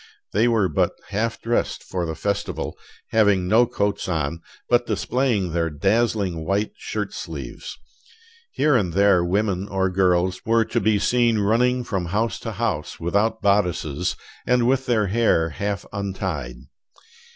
[0.33, 2.75] They were but half dressed for the festival,
[3.09, 7.77] having no coats on, but displaying their dazzling white shirt sleeves.
[8.51, 12.99] Here and there women or girls were to be seen running from house to house
[12.99, 14.15] without bodices,
[14.47, 16.55] and with their hair half untied.